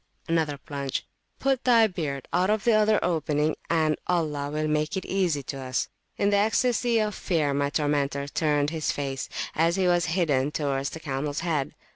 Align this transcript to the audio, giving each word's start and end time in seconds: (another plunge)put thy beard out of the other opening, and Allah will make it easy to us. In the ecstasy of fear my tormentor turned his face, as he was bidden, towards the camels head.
(another 0.27 0.57
plunge)put 0.57 1.63
thy 1.63 1.85
beard 1.85 2.27
out 2.33 2.49
of 2.49 2.63
the 2.63 2.73
other 2.73 2.99
opening, 3.05 3.55
and 3.69 3.95
Allah 4.07 4.49
will 4.49 4.67
make 4.67 4.97
it 4.97 5.05
easy 5.05 5.43
to 5.43 5.59
us. 5.59 5.89
In 6.17 6.31
the 6.31 6.37
ecstasy 6.37 6.97
of 6.97 7.13
fear 7.13 7.53
my 7.53 7.69
tormentor 7.69 8.27
turned 8.27 8.71
his 8.71 8.91
face, 8.91 9.29
as 9.53 9.75
he 9.75 9.85
was 9.87 10.07
bidden, 10.15 10.49
towards 10.49 10.89
the 10.89 10.99
camels 10.99 11.41
head. 11.41 11.75